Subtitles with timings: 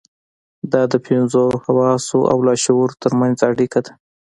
[0.71, 3.91] دا د پنځو حواسو او لاشعور ترمنځ اړيکه ده.